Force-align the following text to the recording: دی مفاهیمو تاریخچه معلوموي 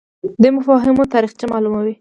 دی 0.41 0.49
مفاهیمو 0.57 1.03
تاریخچه 1.13 1.45
معلوموي 1.51 1.89